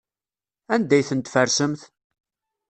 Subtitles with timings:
[0.73, 1.81] Anda ay ten-tfersemt?